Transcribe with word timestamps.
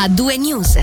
a 0.00 0.08
due 0.08 0.36
news. 0.36 0.78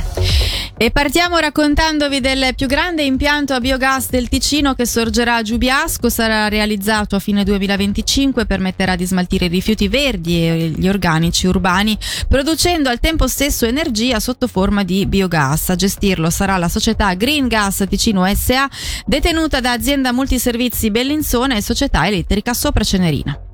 E 0.78 0.92
partiamo 0.92 1.38
raccontandovi 1.38 2.20
del 2.20 2.54
più 2.54 2.68
grande 2.68 3.04
impianto 3.04 3.54
a 3.54 3.62
biogas 3.62 4.10
del 4.10 4.28
Ticino 4.28 4.74
che 4.74 4.86
sorgerà 4.86 5.36
a 5.36 5.42
Giubiasco, 5.42 6.10
sarà 6.10 6.50
realizzato 6.50 7.16
a 7.16 7.20
fine 7.20 7.46
2025, 7.46 8.46
permetterà 8.46 8.98
di 8.98 9.06
smaltire 9.06 9.46
i 9.46 9.50
rifiuti 9.50 9.88
verdi 9.88 10.46
e 10.46 10.74
gli 10.76 10.90
organici 10.90 11.48
urbani, 11.48 11.98
producendo 12.28 12.90
al 12.90 13.00
tempo 13.00 13.26
stesso 13.28 13.66
energia 13.66 14.20
sotto 14.20 14.48
forma 14.48 14.84
di 14.84 15.06
biogas. 15.06 15.70
A 15.70 15.76
gestirlo 15.76 16.30
sarà 16.30 16.58
la 16.58 16.68
società 16.68 17.14
Green 17.14 17.48
Gas 17.48 17.86
Ticino 17.88 18.26
SA, 18.36 18.70
detenuta 19.06 19.62
da 19.62 19.72
azienda 19.72 20.12
multiservizi 20.12 20.92
Bellinzona 20.92 21.56
e 21.56 21.62
società 21.62 22.06
elettrica 22.06 22.54
Sopra 22.54 22.84
Cenerina. 22.84 23.45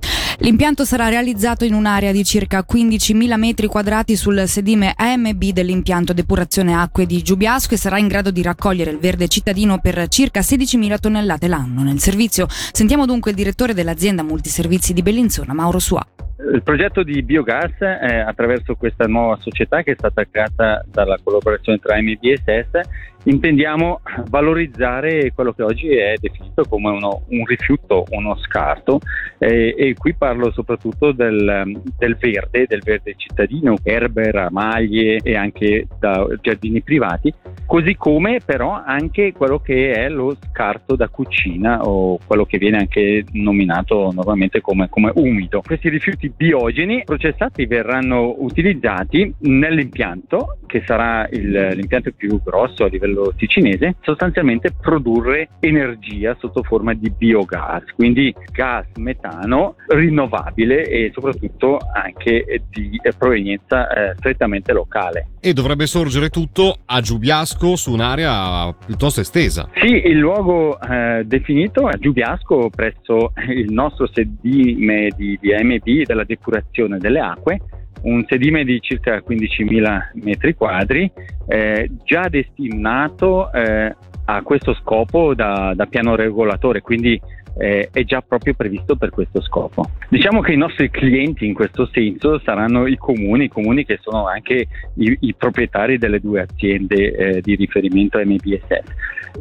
L'impianto 0.41 0.85
sarà 0.85 1.07
realizzato 1.07 1.65
in 1.65 1.75
un'area 1.75 2.11
di 2.11 2.23
circa 2.23 2.65
15.000 2.67 3.37
metri 3.37 3.67
quadrati 3.67 4.15
sul 4.15 4.47
sedime 4.47 4.91
AMB 4.95 5.43
dell'impianto 5.51 6.13
depurazione 6.13 6.73
acque 6.73 7.05
di 7.05 7.21
Giubiasco 7.21 7.75
e 7.75 7.77
sarà 7.77 7.99
in 7.99 8.07
grado 8.07 8.31
di 8.31 8.41
raccogliere 8.41 8.89
il 8.89 8.97
verde 8.97 9.27
cittadino 9.27 9.77
per 9.79 10.07
circa 10.07 10.39
16.000 10.39 10.99
tonnellate 10.99 11.47
l'anno. 11.47 11.83
Nel 11.83 11.99
servizio 11.99 12.47
sentiamo 12.49 13.05
dunque 13.05 13.29
il 13.29 13.37
direttore 13.37 13.75
dell'azienda 13.75 14.23
multiservizi 14.23 14.93
di 14.93 15.03
Bellinzona, 15.03 15.53
Mauro 15.53 15.77
Suà. 15.77 16.03
Il 16.51 16.63
progetto 16.63 17.03
di 17.03 17.21
biogas 17.21 17.79
eh, 17.79 18.17
attraverso 18.25 18.73
questa 18.73 19.05
nuova 19.05 19.37
società 19.39 19.83
che 19.83 19.91
è 19.91 19.95
stata 19.95 20.25
creata 20.25 20.83
dalla 20.89 21.19
collaborazione 21.23 21.77
tra 21.77 21.97
AMB 21.97 22.17
SES 22.43 22.81
intendiamo 23.23 24.01
valorizzare 24.29 25.31
quello 25.33 25.53
che 25.53 25.63
oggi 25.63 25.95
è 25.95 26.15
definito 26.19 26.63
come 26.67 26.89
uno, 26.89 27.23
un 27.29 27.45
rifiuto, 27.45 28.05
uno 28.11 28.35
scarto 28.37 28.99
eh, 29.37 29.75
e 29.77 29.93
qui 29.95 30.13
parlo 30.13 30.51
soprattutto 30.51 31.11
del, 31.11 31.79
del, 31.97 32.17
verde, 32.17 32.65
del 32.67 32.81
verde 32.83 33.15
cittadino, 33.17 33.75
erbe, 33.83 34.31
ramaglie 34.31 35.19
e 35.23 35.35
anche 35.35 35.87
da 35.99 36.27
giardini 36.41 36.81
privati, 36.81 37.33
così 37.65 37.95
come 37.95 38.39
però 38.43 38.81
anche 38.85 39.33
quello 39.33 39.59
che 39.59 39.91
è 39.91 40.09
lo 40.09 40.35
scarto 40.49 40.95
da 40.95 41.07
cucina 41.07 41.81
o 41.81 42.19
quello 42.25 42.45
che 42.45 42.57
viene 42.57 42.77
anche 42.77 43.23
nominato 43.31 44.11
normalmente 44.13 44.61
come, 44.61 44.89
come 44.89 45.11
umido. 45.15 45.61
Questi 45.65 45.89
rifiuti 45.89 46.31
biogeni 46.35 47.03
processati 47.03 47.65
verranno 47.65 48.35
utilizzati 48.39 49.33
nell'impianto 49.39 50.57
che 50.65 50.83
sarà 50.85 51.27
il, 51.31 51.71
l'impianto 51.73 52.11
più 52.15 52.41
grosso 52.43 52.85
a 52.85 52.87
livello 52.87 53.10
livello 53.11 53.33
ticinese, 53.35 53.95
sostanzialmente 54.01 54.71
produrre 54.71 55.49
energia 55.59 56.35
sotto 56.39 56.63
forma 56.63 56.93
di 56.93 57.11
biogas, 57.11 57.83
quindi 57.95 58.33
gas 58.51 58.85
metano 58.95 59.75
rinnovabile 59.87 60.87
e 60.87 61.11
soprattutto 61.13 61.77
anche 61.93 62.63
di 62.69 62.99
provenienza 63.17 63.89
eh, 63.89 64.15
strettamente 64.15 64.73
locale. 64.73 65.27
E 65.39 65.53
dovrebbe 65.53 65.85
sorgere 65.85 66.29
tutto 66.29 66.77
a 66.85 67.01
Giubiasco 67.01 67.75
su 67.75 67.91
un'area 67.91 68.73
piuttosto 68.85 69.21
estesa. 69.21 69.69
Sì, 69.75 70.07
il 70.07 70.17
luogo 70.17 70.79
eh, 70.79 71.23
definito 71.25 71.87
a 71.87 71.97
Giubiasco 71.97 72.69
presso 72.69 73.33
il 73.49 73.71
nostro 73.71 74.07
sedime 74.11 75.09
di, 75.15 75.37
di 75.39 75.53
AMB 75.53 76.03
della 76.05 76.23
depurazione 76.23 76.97
delle 76.97 77.19
acque 77.19 77.59
un 78.03 78.25
sedime 78.27 78.63
di 78.63 78.79
circa 78.81 79.17
15.000 79.17 80.23
metri 80.23 80.55
quadri, 80.55 81.11
eh, 81.47 81.89
già 82.03 82.27
destinato 82.29 83.51
eh, 83.51 83.95
a 84.25 84.41
questo 84.43 84.73
scopo 84.73 85.33
da, 85.33 85.73
da 85.75 85.85
piano 85.85 86.15
regolatore, 86.15 86.81
quindi 86.81 87.19
eh, 87.57 87.89
è 87.91 88.03
già 88.03 88.21
proprio 88.21 88.53
previsto 88.53 88.95
per 88.95 89.09
questo 89.09 89.41
scopo. 89.41 89.89
Diciamo 90.09 90.41
che 90.41 90.53
i 90.53 90.57
nostri 90.57 90.89
clienti 90.89 91.45
in 91.45 91.53
questo 91.53 91.87
senso 91.91 92.39
saranno 92.39 92.87
i 92.87 92.97
comuni, 92.97 93.45
i 93.45 93.49
comuni 93.49 93.85
che 93.85 93.99
sono 94.01 94.27
anche 94.27 94.67
i, 94.95 95.17
i 95.21 95.33
proprietari 95.35 95.97
delle 95.97 96.19
due 96.19 96.41
aziende 96.41 97.13
eh, 97.13 97.41
di 97.41 97.55
riferimento 97.55 98.19
MBSF. 98.19 98.83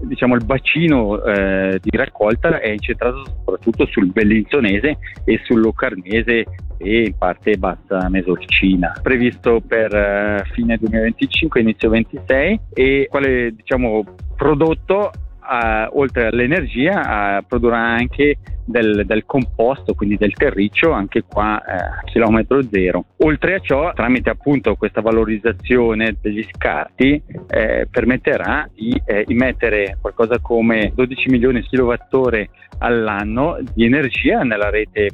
Diciamo 0.03 0.35
il 0.35 0.45
bacino 0.45 1.23
eh, 1.23 1.79
di 1.81 1.97
raccolta 1.97 2.61
è 2.61 2.69
incentrato 2.69 3.25
soprattutto 3.25 3.87
sul 3.87 4.11
bellinzonese 4.11 4.99
e 5.25 5.41
sul 5.45 5.61
locarnese 5.61 6.47
e 6.83 7.03
in 7.05 7.19
parte 7.19 7.59
bassa 7.59 8.09
mesolcina, 8.09 8.95
previsto 9.03 9.61
per 9.61 9.93
uh, 9.93 10.53
fine 10.55 10.79
2025, 10.79 11.61
inizio 11.61 11.89
2026 11.91 12.61
e 12.73 13.07
quale 13.11 13.55
diciamo 13.55 14.03
prodotto 14.35 15.11
uh, 15.41 15.99
oltre 15.99 16.29
all'energia 16.29 17.39
uh, 17.39 17.45
produrrà 17.47 17.81
anche 17.81 18.37
del, 18.71 19.05
del, 19.05 19.25
composto, 19.27 19.95
quindi 19.95 20.17
del 20.17 20.33
terriccio, 20.33 20.93
anche 20.93 21.25
qua 21.29 21.63
eh, 21.65 21.73
a 21.73 22.03
chilometro 22.05 22.63
zero. 22.63 23.05
Oltre 23.19 23.55
a 23.55 23.59
ciò, 23.59 23.93
tramite 23.93 24.31
appunto 24.31 24.77
questa 24.77 25.01
valorizzazione 25.01 26.17
degli 26.21 26.47
scarti, 26.55 27.23
eh, 27.49 27.89
permetterà 27.91 28.69
di 28.73 29.01
eh, 29.05 29.25
immettere 29.29 29.99
qualcosa 30.01 30.39
come 30.41 30.93
12 30.95 31.29
milioni 31.29 31.61
di 31.61 31.67
kilowattora 31.67 32.45
all'anno 32.81 33.59
di 33.75 33.85
energia 33.85 34.43
nella 34.43 34.71
rete 34.71 35.09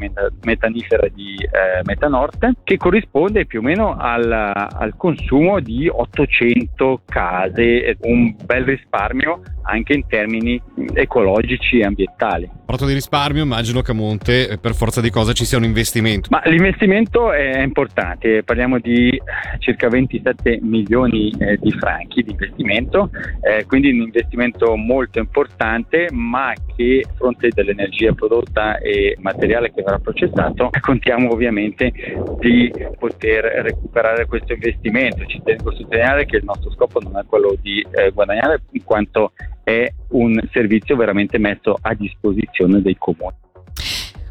metanifera 0.45 1.09
di 1.09 1.35
eh, 1.37 1.83
Metanord 1.85 2.59
che 2.63 2.77
corrisponde 2.77 3.47
più 3.47 3.61
o 3.61 3.63
meno 3.63 3.97
al, 3.97 4.31
al, 4.31 4.95
consumo 4.97 5.61
di 5.61 5.89
800 5.89 7.03
case, 7.07 7.97
un 8.03 8.35
bel 8.45 8.65
risparmio 8.65 9.43
anche 9.63 9.95
in 9.95 10.07
termini 10.07 10.61
ecologici 10.95 11.79
e 11.79 11.85
ambientali. 11.85 12.49
Parlato 12.65 12.87
di 12.87 12.95
risparmio, 12.95 13.46
immagino 13.47 13.81
che 13.81 13.93
a 13.93 13.95
monte 13.95 14.49
eh, 14.49 14.59
per 14.59 14.75
forza 14.75 15.01
di 15.01 15.11
cosa 15.11 15.33
ci 15.33 15.45
sia 15.45 15.57
un 15.57 15.65
investimento. 15.65 16.29
Ma 16.31 16.43
l'investimento 16.45 17.33
è 17.33 17.63
importante, 17.63 18.43
parliamo 18.43 18.79
di 18.79 19.19
circa 19.59 19.89
27 19.89 20.59
milioni 20.63 21.33
eh, 21.39 21.57
di 21.57 21.71
franchi 21.71 22.23
di 22.23 22.33
investimento, 22.33 23.11
eh, 23.41 23.65
quindi 23.67 23.91
un 23.91 24.03
investimento 24.03 24.75
molto 24.77 25.19
importante, 25.19 26.09
ma 26.11 26.53
che 26.75 27.05
a 27.05 27.13
fronte 27.15 27.49
dell'energia 27.55 28.13
prodotta 28.13 28.79
e 28.79 29.17
materiale 29.21 29.73
che 29.73 29.83
verrà 29.83 29.99
processato, 29.99 30.71
contiamo 30.81 31.31
ovviamente 31.31 31.93
di 32.41 32.71
poter 32.99 33.45
recuperare 33.63 34.27
questo 34.27 34.53
investimento. 34.53 35.25
Ci 35.27 35.41
tengo 35.45 35.71
a 35.71 35.75
sottolineare 35.75 36.27
che 36.27 36.37
il 36.37 36.45
nostro 36.45 36.71
scopo 36.73 37.01
non 37.01 37.17
è 37.17 37.25
quello 37.27 37.57
di 37.61 37.85
eh, 37.93 38.11
guadagnare, 38.11 38.63
in 38.73 38.85
quanto 38.85 39.33
è 39.69 39.93
un 40.11 40.41
servizio 40.53 40.95
veramente 40.95 41.39
messo 41.39 41.77
a 41.81 41.93
disposizione 41.93 42.81
dei 42.81 42.97
comuni. 42.97 43.35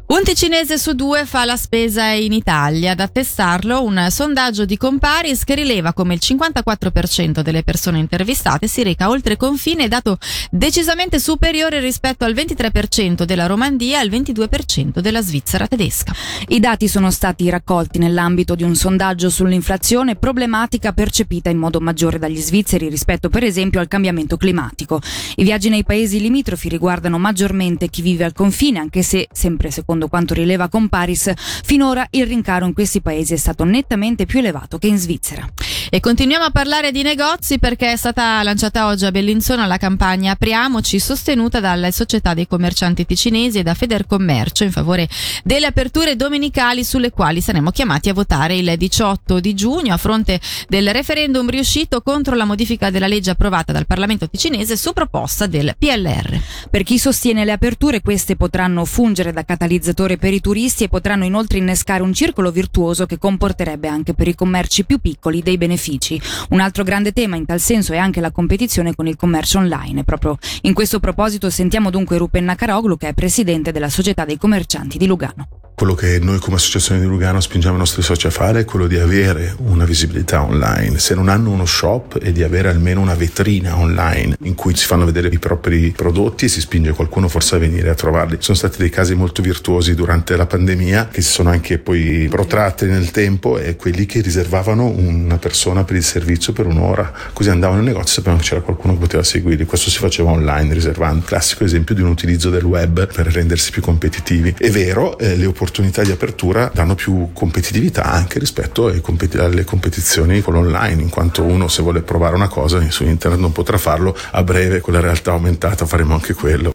Un 0.08 0.22
ticinese 0.22 0.78
su 0.78 0.92
due 0.92 1.26
fa 1.26 1.44
la 1.44 1.56
spesa 1.56 2.10
in 2.10 2.32
Italia. 2.32 2.92
Ad 2.92 3.00
attestarlo 3.00 3.82
un 3.82 4.06
sondaggio 4.08 4.64
di 4.64 4.76
Comparis 4.76 5.42
che 5.42 5.56
rileva 5.56 5.92
come 5.92 6.14
il 6.14 6.20
54% 6.22 7.40
delle 7.40 7.64
persone 7.64 7.98
intervistate 7.98 8.68
si 8.68 8.84
reca 8.84 9.08
oltre 9.08 9.36
confine, 9.36 9.88
dato 9.88 10.18
decisamente 10.52 11.18
superiore 11.18 11.80
rispetto 11.80 12.24
al 12.24 12.34
23% 12.34 13.24
della 13.24 13.46
Romandia 13.46 13.98
e 13.98 14.02
al 14.02 14.08
22% 14.08 15.00
della 15.00 15.20
Svizzera 15.22 15.66
tedesca. 15.66 16.14
I 16.48 16.60
dati 16.60 16.86
sono 16.86 17.10
stati 17.10 17.50
raccolti 17.50 17.98
nell'ambito 17.98 18.54
di 18.54 18.62
un 18.62 18.76
sondaggio 18.76 19.28
sull'inflazione 19.28 20.14
problematica 20.14 20.92
percepita 20.92 21.50
in 21.50 21.58
modo 21.58 21.80
maggiore 21.80 22.20
dagli 22.20 22.40
svizzeri 22.40 22.88
rispetto 22.88 23.28
per 23.28 23.42
esempio 23.42 23.80
al 23.80 23.88
cambiamento 23.88 24.36
climatico. 24.36 25.00
I 25.34 25.42
viaggi 25.42 25.68
nei 25.68 25.82
paesi 25.82 26.20
limitrofi 26.20 26.68
riguardano 26.68 27.18
maggiormente 27.18 27.88
chi 27.88 28.02
vive 28.02 28.22
al 28.22 28.32
confine, 28.32 28.78
anche 28.78 29.02
se, 29.02 29.26
sempre 29.32 29.72
secondo 29.72 29.94
secondo 29.96 30.08
quanto 30.08 30.34
rileva 30.34 30.68
Comparis, 30.68 31.32
finora 31.64 32.06
il 32.10 32.26
rincaro 32.26 32.66
in 32.66 32.74
questi 32.74 33.00
paesi 33.00 33.34
è 33.34 33.36
stato 33.36 33.64
nettamente 33.64 34.26
più 34.26 34.40
elevato 34.40 34.78
che 34.78 34.88
in 34.88 34.98
Svizzera. 34.98 35.48
E 35.88 36.00
continuiamo 36.00 36.44
a 36.44 36.50
parlare 36.50 36.90
di 36.90 37.02
negozi 37.02 37.58
perché 37.58 37.92
è 37.92 37.96
stata 37.96 38.42
lanciata 38.42 38.86
oggi 38.86 39.06
a 39.06 39.10
Bellinzona 39.10 39.66
la 39.66 39.76
campagna 39.76 40.32
Apriamoci 40.32 40.98
sostenuta 40.98 41.60
dalle 41.60 41.92
società 41.92 42.34
dei 42.34 42.46
commercianti 42.46 43.06
ticinesi 43.06 43.58
e 43.58 43.62
da 43.62 43.74
Federcommercio 43.74 44.64
in 44.64 44.72
favore 44.72 45.08
delle 45.44 45.66
aperture 45.66 46.16
domenicali 46.16 46.84
sulle 46.84 47.10
quali 47.10 47.40
saremo 47.40 47.70
chiamati 47.70 48.08
a 48.08 48.14
votare 48.14 48.56
il 48.56 48.74
18 48.76 49.40
di 49.40 49.54
giugno 49.54 49.94
a 49.94 49.96
fronte 49.96 50.40
del 50.68 50.92
referendum 50.92 51.48
riuscito 51.48 52.02
contro 52.02 52.34
la 52.34 52.44
modifica 52.44 52.90
della 52.90 53.06
legge 53.06 53.30
approvata 53.30 53.72
dal 53.72 53.86
Parlamento 53.86 54.28
ticinese 54.28 54.76
su 54.76 54.92
proposta 54.92 55.46
del 55.46 55.74
PLR. 55.78 56.40
Per 56.68 56.82
chi 56.82 56.98
sostiene 56.98 57.44
le 57.44 57.52
aperture 57.52 58.02
queste 58.02 58.36
potranno 58.36 58.84
fungere 58.84 59.32
da 59.32 59.44
catalizzatore 59.44 59.85
per 59.94 60.32
i 60.32 60.40
turisti 60.40 60.84
e 60.84 60.88
potranno 60.88 61.24
inoltre 61.24 61.58
innescare 61.58 62.02
un 62.02 62.12
circolo 62.12 62.50
virtuoso 62.50 63.06
che 63.06 63.18
comporterebbe 63.18 63.88
anche 63.88 64.14
per 64.14 64.28
i 64.28 64.34
commerci 64.34 64.84
più 64.84 64.98
piccoli 64.98 65.42
dei 65.42 65.58
benefici. 65.58 66.20
Un 66.50 66.60
altro 66.60 66.82
grande 66.82 67.12
tema 67.12 67.36
in 67.36 67.44
tal 67.44 67.60
senso 67.60 67.92
è 67.92 67.98
anche 67.98 68.20
la 68.20 68.30
competizione 68.30 68.94
con 68.94 69.06
il 69.06 69.16
commercio 69.16 69.58
online. 69.58 70.04
Proprio 70.04 70.38
in 70.62 70.74
questo 70.74 71.00
proposito 71.00 71.50
sentiamo 71.50 71.90
dunque 71.90 72.18
Rupen 72.18 72.44
Nakaroglu 72.44 72.96
che 72.96 73.08
è 73.08 73.14
presidente 73.14 73.72
della 73.72 73.88
Società 73.88 74.24
dei 74.24 74.38
Commercianti 74.38 74.98
di 74.98 75.06
Lugano. 75.06 75.65
Quello 75.76 75.92
che 75.92 76.18
noi 76.20 76.38
come 76.38 76.56
associazione 76.56 77.02
di 77.02 77.06
Lugano 77.06 77.38
spingiamo 77.38 77.74
i 77.74 77.78
nostri 77.78 78.00
soci 78.00 78.26
a 78.26 78.30
fare 78.30 78.60
è 78.60 78.64
quello 78.64 78.86
di 78.86 78.96
avere 78.96 79.54
una 79.58 79.84
visibilità 79.84 80.42
online. 80.42 80.98
Se 80.98 81.14
non 81.14 81.28
hanno 81.28 81.50
uno 81.50 81.66
shop 81.66 82.18
e 82.22 82.32
di 82.32 82.42
avere 82.42 82.70
almeno 82.70 83.02
una 83.02 83.14
vetrina 83.14 83.76
online 83.76 84.38
in 84.44 84.54
cui 84.54 84.74
si 84.74 84.86
fanno 84.86 85.04
vedere 85.04 85.28
i 85.28 85.38
propri 85.38 85.90
prodotti 85.90 86.46
e 86.46 86.48
si 86.48 86.62
spinge 86.62 86.92
qualcuno 86.92 87.28
forse 87.28 87.56
a 87.56 87.58
venire 87.58 87.90
a 87.90 87.94
trovarli. 87.94 88.38
Sono 88.40 88.56
stati 88.56 88.78
dei 88.78 88.88
casi 88.88 89.14
molto 89.14 89.42
virtuosi 89.42 89.94
durante 89.94 90.34
la 90.34 90.46
pandemia 90.46 91.08
che 91.08 91.20
si 91.20 91.30
sono 91.30 91.50
anche 91.50 91.76
poi 91.76 92.26
protratti 92.30 92.86
nel 92.86 93.10
tempo 93.10 93.58
e 93.58 93.76
quelli 93.76 94.06
che 94.06 94.22
riservavano 94.22 94.86
una 94.86 95.36
persona 95.36 95.84
per 95.84 95.96
il 95.96 96.04
servizio 96.04 96.54
per 96.54 96.64
un'ora. 96.64 97.12
Così 97.34 97.50
andavano 97.50 97.80
in 97.80 97.84
negozio 97.84 98.12
e 98.12 98.14
sapevano 98.14 98.38
che 98.40 98.48
c'era 98.48 98.62
qualcuno 98.62 98.94
che 98.94 99.00
poteva 99.00 99.22
seguirli. 99.22 99.66
Questo 99.66 99.90
si 99.90 99.98
faceva 99.98 100.30
online 100.30 100.72
riservando. 100.72 101.26
Classico 101.26 101.64
esempio 101.64 101.94
di 101.94 102.00
un 102.00 102.08
utilizzo 102.08 102.48
del 102.48 102.64
web 102.64 103.12
per 103.12 103.26
rendersi 103.26 103.70
più 103.70 103.82
competitivi. 103.82 104.54
È 104.56 104.70
vero, 104.70 105.18
eh, 105.18 105.36
le 105.36 105.44
opportunità 105.44 105.64
opportunità 105.66 106.02
di 106.04 106.12
apertura 106.12 106.70
danno 106.72 106.94
più 106.94 107.30
competitività 107.32 108.04
anche 108.04 108.38
rispetto 108.38 108.88
compet- 109.00 109.34
alle 109.40 109.64
competizioni 109.64 110.40
con 110.40 110.54
l'online, 110.54 111.02
in 111.02 111.08
quanto 111.08 111.42
uno 111.42 111.66
se 111.66 111.82
vuole 111.82 112.02
provare 112.02 112.36
una 112.36 112.48
cosa 112.48 112.88
su 112.90 113.04
internet 113.04 113.40
non 113.40 113.50
potrà 113.50 113.76
farlo, 113.76 114.16
a 114.30 114.44
breve 114.44 114.78
con 114.80 114.94
la 114.94 115.00
realtà 115.00 115.32
aumentata 115.32 115.84
faremo 115.84 116.14
anche 116.14 116.34
quello. 116.34 116.72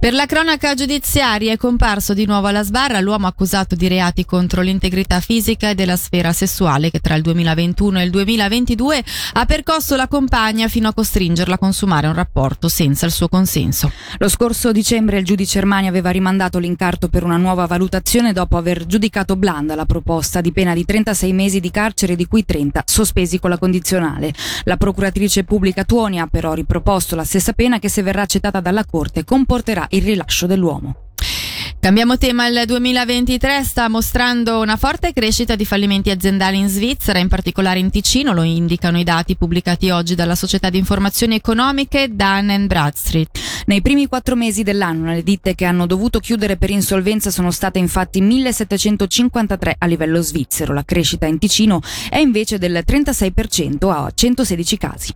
Per 0.00 0.14
la 0.14 0.24
cronaca 0.24 0.72
giudiziaria 0.72 1.52
è 1.52 1.58
comparso 1.58 2.14
di 2.14 2.24
nuovo 2.24 2.46
alla 2.46 2.62
sbarra 2.62 3.00
l'uomo 3.00 3.26
accusato 3.26 3.74
di 3.74 3.86
reati 3.86 4.24
contro 4.24 4.62
l'integrità 4.62 5.20
fisica 5.20 5.68
e 5.68 5.74
della 5.74 5.98
sfera 5.98 6.32
sessuale 6.32 6.90
che 6.90 7.00
tra 7.00 7.16
il 7.16 7.20
2021 7.20 8.00
e 8.00 8.04
il 8.04 8.10
2022 8.10 9.04
ha 9.34 9.44
percosso 9.44 9.96
la 9.96 10.08
compagna 10.08 10.68
fino 10.68 10.88
a 10.88 10.94
costringerla 10.94 11.56
a 11.56 11.58
consumare 11.58 12.06
un 12.06 12.14
rapporto 12.14 12.70
senza 12.70 13.04
il 13.04 13.12
suo 13.12 13.28
consenso. 13.28 13.92
Lo 14.16 14.30
scorso 14.30 14.72
dicembre 14.72 15.18
il 15.18 15.26
giudice 15.26 15.58
Ermani 15.58 15.86
aveva 15.86 16.08
rimandato 16.08 16.58
l'incarto 16.58 17.08
per 17.08 17.22
una 17.22 17.36
nuova 17.36 17.66
valutazione 17.66 18.32
dopo 18.32 18.56
aver 18.56 18.86
giudicato 18.86 19.36
blanda 19.36 19.74
la 19.74 19.84
proposta 19.84 20.40
di 20.40 20.50
pena 20.50 20.72
di 20.72 20.86
36 20.86 21.32
mesi 21.34 21.60
di 21.60 21.70
carcere 21.70 22.16
di 22.16 22.26
cui 22.26 22.46
30 22.46 22.84
sospesi 22.86 23.38
con 23.38 23.50
la 23.50 23.58
condizionale. 23.58 24.32
La 24.64 24.78
procuratrice 24.78 25.44
pubblica 25.44 25.84
Tuoni 25.84 26.18
ha 26.18 26.26
però 26.26 26.54
riproposto 26.54 27.16
la 27.16 27.24
stessa 27.24 27.52
pena 27.52 27.78
che 27.78 27.90
se 27.90 28.00
verrà 28.00 28.22
accettata 28.22 28.60
dalla 28.60 28.86
Corte 28.86 29.24
comporterà 29.24 29.88
il 29.90 30.02
rilascio 30.02 30.46
dell'uomo. 30.46 31.08
Cambiamo 31.80 32.18
tema, 32.18 32.46
il 32.46 32.64
2023 32.66 33.64
sta 33.64 33.88
mostrando 33.88 34.60
una 34.60 34.76
forte 34.76 35.14
crescita 35.14 35.56
di 35.56 35.64
fallimenti 35.64 36.10
aziendali 36.10 36.58
in 36.58 36.68
Svizzera, 36.68 37.18
in 37.18 37.28
particolare 37.28 37.78
in 37.78 37.88
Ticino, 37.88 38.34
lo 38.34 38.42
indicano 38.42 38.98
i 38.98 39.02
dati 39.02 39.34
pubblicati 39.34 39.88
oggi 39.88 40.14
dalla 40.14 40.34
società 40.34 40.68
di 40.68 40.76
informazioni 40.76 41.36
economiche 41.36 42.14
Dun 42.14 42.66
Bradstreet. 42.66 43.64
Nei 43.64 43.80
primi 43.80 44.08
quattro 44.08 44.36
mesi 44.36 44.62
dell'anno 44.62 45.10
le 45.10 45.22
ditte 45.22 45.54
che 45.54 45.64
hanno 45.64 45.86
dovuto 45.86 46.18
chiudere 46.18 46.58
per 46.58 46.68
insolvenza 46.68 47.30
sono 47.30 47.50
state 47.50 47.78
infatti 47.78 48.20
1753 48.20 49.76
a 49.78 49.86
livello 49.86 50.20
svizzero, 50.20 50.74
la 50.74 50.84
crescita 50.84 51.24
in 51.24 51.38
Ticino 51.38 51.80
è 52.10 52.18
invece 52.18 52.58
del 52.58 52.84
36% 52.86 53.90
a 53.90 54.12
116 54.14 54.76
casi. 54.76 55.14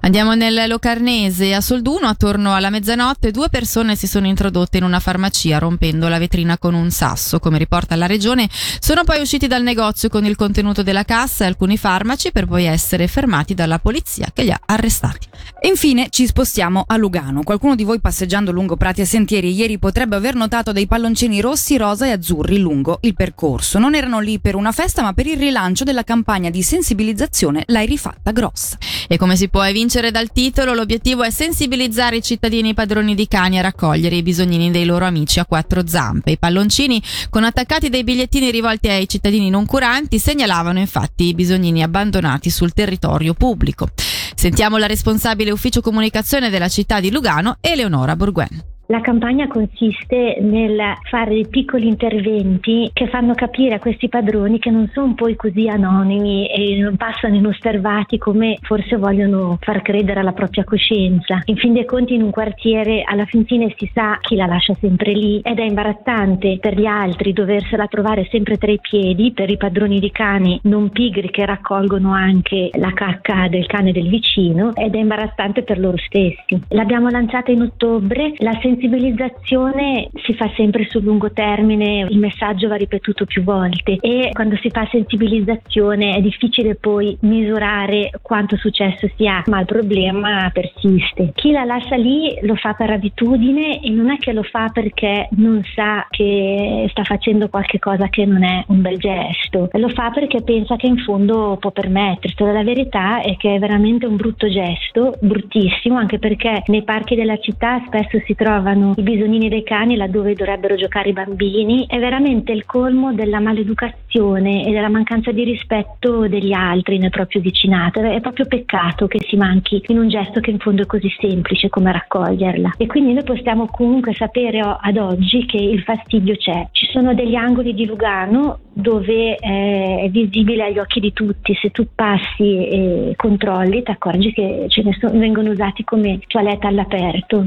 Andiamo 0.00 0.34
nel 0.34 0.68
Locarnese, 0.68 1.54
a 1.54 1.62
Solduno, 1.62 2.08
attorno 2.08 2.54
alla 2.54 2.68
mezzanotte, 2.68 3.30
due 3.30 3.48
persone 3.48 3.96
si 3.96 4.06
sono 4.06 4.26
introdotte 4.26 4.76
in 4.76 4.84
una 4.84 5.00
farmacia 5.00 5.58
rompendo 5.58 6.08
la 6.08 6.18
vetrina 6.18 6.58
con 6.58 6.74
un 6.74 6.90
sasso. 6.90 7.38
Come 7.38 7.56
riporta 7.56 7.96
la 7.96 8.06
regione, 8.06 8.48
sono 8.80 9.04
poi 9.04 9.20
usciti 9.20 9.46
dal 9.46 9.62
negozio 9.62 10.10
con 10.10 10.26
il 10.26 10.36
contenuto 10.36 10.82
della 10.82 11.04
cassa 11.04 11.44
e 11.44 11.46
alcuni 11.46 11.78
farmaci 11.78 12.32
per 12.32 12.46
poi 12.46 12.64
essere 12.64 13.08
fermati 13.08 13.54
dalla 13.54 13.78
polizia 13.78 14.28
che 14.32 14.42
li 14.42 14.50
ha 14.50 14.60
arrestati. 14.66 15.28
E 15.58 15.68
infine 15.68 16.08
ci 16.10 16.26
spostiamo 16.26 16.84
a 16.86 16.96
Lugano. 16.96 17.42
Qualcuno 17.42 17.74
di 17.74 17.84
voi 17.84 18.00
passeggiando 18.00 18.52
lungo 18.52 18.76
prati 18.76 19.00
e 19.00 19.06
sentieri 19.06 19.54
ieri 19.54 19.78
potrebbe 19.78 20.16
aver 20.16 20.34
notato 20.34 20.72
dei 20.72 20.86
palloncini 20.86 21.40
rossi, 21.40 21.78
rosa 21.78 22.06
e 22.06 22.10
azzurri 22.10 22.58
lungo 22.58 22.98
il 23.00 23.14
percorso. 23.14 23.78
Non 23.78 23.94
erano 23.94 24.20
lì 24.20 24.38
per 24.38 24.54
una 24.54 24.72
festa, 24.72 25.00
ma 25.00 25.14
per 25.14 25.26
il 25.26 25.38
rilancio 25.38 25.84
della 25.84 26.04
campagna 26.04 26.50
di 26.50 26.62
sensibilizzazione 26.62 27.62
L'hai 27.68 27.86
rifatta 27.86 28.32
grossa. 28.32 28.76
E 29.08 29.16
come 29.16 29.36
si 29.36 29.43
può 29.48 29.62
evincere 29.62 30.10
dal 30.10 30.32
titolo, 30.32 30.74
l'obiettivo 30.74 31.22
è 31.22 31.30
sensibilizzare 31.30 32.16
i 32.16 32.22
cittadini 32.22 32.74
padroni 32.74 33.14
di 33.14 33.26
cani 33.28 33.58
a 33.58 33.62
raccogliere 33.62 34.16
i 34.16 34.22
bisognini 34.22 34.70
dei 34.70 34.84
loro 34.84 35.04
amici 35.04 35.40
a 35.40 35.46
quattro 35.46 35.86
zampe. 35.86 36.32
I 36.32 36.38
palloncini, 36.38 37.02
con 37.30 37.44
attaccati 37.44 37.88
dei 37.88 38.04
bigliettini 38.04 38.50
rivolti 38.50 38.88
ai 38.88 39.08
cittadini 39.08 39.50
non 39.50 39.66
curanti, 39.66 40.18
segnalavano 40.18 40.78
infatti 40.78 41.24
i 41.24 41.34
bisognini 41.34 41.82
abbandonati 41.82 42.50
sul 42.50 42.72
territorio 42.72 43.34
pubblico. 43.34 43.88
Sentiamo 44.34 44.76
la 44.76 44.86
responsabile 44.86 45.50
ufficio 45.50 45.80
comunicazione 45.80 46.50
della 46.50 46.68
città 46.68 47.00
di 47.00 47.10
Lugano, 47.10 47.56
Eleonora 47.60 48.16
Borguen. 48.16 48.73
La 48.88 49.00
campagna 49.00 49.48
consiste 49.48 50.36
nel 50.42 50.78
fare 51.08 51.30
dei 51.30 51.48
piccoli 51.48 51.86
interventi 51.88 52.90
che 52.92 53.08
fanno 53.08 53.32
capire 53.32 53.76
a 53.76 53.78
questi 53.78 54.10
padroni 54.10 54.58
che 54.58 54.70
non 54.70 54.90
sono 54.92 55.14
poi 55.14 55.36
così 55.36 55.68
anonimi 55.68 56.46
e 56.48 56.78
non 56.82 56.96
passano 56.96 57.34
inosservati 57.34 58.18
come 58.18 58.58
forse 58.60 58.96
vogliono 58.96 59.56
far 59.62 59.80
credere 59.80 60.20
alla 60.20 60.32
propria 60.32 60.64
coscienza. 60.64 61.40
In 61.46 61.56
fin 61.56 61.72
dei 61.72 61.86
conti 61.86 62.12
in 62.12 62.24
un 62.24 62.30
quartiere 62.30 63.02
alla 63.06 63.24
fin 63.24 63.46
fine 63.46 63.74
si 63.78 63.90
sa 63.94 64.18
chi 64.20 64.36
la 64.36 64.44
lascia 64.44 64.74
sempre 64.78 65.12
lì 65.12 65.40
ed 65.42 65.58
è 65.58 65.64
imbarazzante 65.64 66.58
per 66.60 66.78
gli 66.78 66.86
altri 66.86 67.32
doversela 67.32 67.86
trovare 67.86 68.28
sempre 68.30 68.58
tra 68.58 68.70
i 68.70 68.80
piedi 68.82 69.32
per 69.32 69.48
i 69.48 69.56
padroni 69.56 69.98
di 69.98 70.10
cani 70.10 70.60
non 70.64 70.90
pigri 70.90 71.30
che 71.30 71.46
raccolgono 71.46 72.12
anche 72.12 72.68
la 72.74 72.92
cacca 72.92 73.48
del 73.48 73.64
cane 73.64 73.92
del 73.92 74.10
vicino 74.10 74.74
ed 74.74 74.94
è 74.94 74.98
imbarazzante 74.98 75.62
per 75.62 75.78
loro 75.78 75.96
stessi. 75.96 76.60
L'abbiamo 76.68 77.08
lanciata 77.08 77.50
in 77.50 77.62
ottobre, 77.62 78.34
la 78.36 78.52
sen- 78.60 78.72
sensibilizzazione 78.74 80.10
si 80.24 80.34
fa 80.34 80.50
sempre 80.56 80.86
sul 80.88 81.04
lungo 81.04 81.30
termine, 81.32 82.06
il 82.08 82.18
messaggio 82.18 82.68
va 82.68 82.76
ripetuto 82.76 83.24
più 83.24 83.42
volte 83.42 83.96
e 84.00 84.30
quando 84.32 84.56
si 84.56 84.70
fa 84.70 84.86
sensibilizzazione 84.90 86.16
è 86.16 86.20
difficile 86.20 86.74
poi 86.74 87.16
misurare 87.20 88.10
quanto 88.20 88.56
successo 88.56 89.08
si 89.16 89.26
ha, 89.26 89.42
ma 89.46 89.60
il 89.60 89.66
problema 89.66 90.50
persiste. 90.52 91.32
Chi 91.34 91.52
la 91.52 91.64
lascia 91.64 91.96
lì 91.96 92.36
lo 92.42 92.56
fa 92.56 92.72
per 92.74 92.90
abitudine 92.90 93.80
e 93.80 93.90
non 93.90 94.10
è 94.10 94.16
che 94.18 94.32
lo 94.32 94.42
fa 94.42 94.70
perché 94.72 95.28
non 95.32 95.62
sa 95.74 96.06
che 96.10 96.86
sta 96.90 97.04
facendo 97.04 97.48
qualche 97.48 97.78
cosa 97.78 98.08
che 98.08 98.24
non 98.26 98.42
è 98.42 98.64
un 98.68 98.80
bel 98.80 98.98
gesto, 98.98 99.68
lo 99.72 99.88
fa 99.88 100.10
perché 100.10 100.42
pensa 100.42 100.76
che 100.76 100.86
in 100.86 100.98
fondo 100.98 101.56
può 101.60 101.70
permetterselo. 101.70 102.52
La 102.52 102.64
verità 102.64 103.20
è 103.20 103.36
che 103.36 103.54
è 103.54 103.58
veramente 103.58 104.06
un 104.06 104.16
brutto 104.16 104.48
gesto, 104.48 105.14
bruttissimo, 105.20 105.96
anche 105.96 106.18
perché 106.18 106.62
nei 106.66 106.82
parchi 106.82 107.14
della 107.14 107.38
città 107.38 107.82
spesso 107.86 108.18
si 108.24 108.34
trova 108.34 108.63
trovano 108.64 108.94
i 108.96 109.02
bisognini 109.02 109.50
dei 109.50 109.62
cani 109.62 109.94
laddove 109.94 110.32
dovrebbero 110.32 110.74
giocare 110.74 111.10
i 111.10 111.12
bambini, 111.12 111.84
è 111.86 111.98
veramente 111.98 112.52
il 112.52 112.64
colmo 112.64 113.12
della 113.12 113.38
maleducazione 113.38 114.66
e 114.66 114.72
della 114.72 114.88
mancanza 114.88 115.30
di 115.32 115.44
rispetto 115.44 116.26
degli 116.26 116.52
altri 116.52 116.96
nel 116.96 117.10
proprio 117.10 117.42
vicinato. 117.42 118.00
È 118.00 118.20
proprio 118.20 118.46
peccato 118.46 119.06
che 119.06 119.18
si 119.28 119.36
manchi 119.36 119.82
in 119.88 119.98
un 119.98 120.08
gesto 120.08 120.40
che 120.40 120.50
in 120.50 120.58
fondo 120.58 120.82
è 120.82 120.86
così 120.86 121.14
semplice 121.20 121.68
come 121.68 121.92
raccoglierla. 121.92 122.74
E 122.78 122.86
quindi 122.86 123.12
noi 123.12 123.24
possiamo 123.24 123.66
comunque 123.66 124.14
sapere 124.14 124.60
ad 124.60 124.96
oggi 124.96 125.44
che 125.44 125.58
il 125.58 125.82
fastidio 125.82 126.34
c'è. 126.36 126.68
Ci 126.72 126.86
sono 126.90 127.12
degli 127.12 127.34
angoli 127.34 127.74
di 127.74 127.84
Lugano 127.84 128.60
dove 128.72 129.36
eh, 129.36 130.00
è 130.04 130.08
visibile 130.08 130.64
agli 130.64 130.78
occhi 130.78 131.00
di 131.00 131.12
tutti, 131.12 131.54
se 131.54 131.70
tu 131.70 131.86
passi 131.94 132.66
e 132.66 133.12
controlli 133.14 133.82
ti 133.82 133.90
accorgi 133.90 134.32
che 134.32 134.66
ce 134.68 134.82
ne 134.82 134.96
sono, 134.98 135.18
vengono 135.18 135.50
usati 135.50 135.84
come 135.84 136.18
toilette 136.26 136.66
all'aperto. 136.66 137.44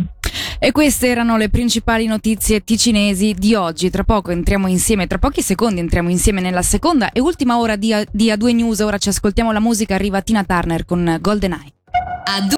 E 0.60 0.72
queste 0.72 1.08
erano 1.08 1.38
le 1.38 1.50
principali 1.50 2.08
notizie 2.08 2.64
ticinesi 2.64 3.36
di 3.38 3.54
oggi. 3.54 3.92
Tra 3.92 4.04
poco 4.04 4.32
entriamo 4.32 4.68
insieme, 4.68 5.06
tra 5.06 5.20
pochi 5.20 5.44
secondi 5.44 5.80
entriamo 5.80 6.10
insieme 6.10 6.42
nella 6.42 6.64
seconda 6.64 7.12
e 7.12 7.20
ultima 7.20 7.60
ora 7.60 7.76
di, 7.76 7.94
A- 7.94 8.04
di 8.12 8.32
A2 8.32 8.56
News. 8.56 8.80
Ora 8.80 8.98
ci 8.98 9.10
ascoltiamo 9.10 9.52
la 9.52 9.60
musica, 9.60 9.94
arriva 9.94 10.22
Tina 10.22 10.44
Turner 10.44 10.84
con 10.86 11.18
GoldenEye. 11.22 11.74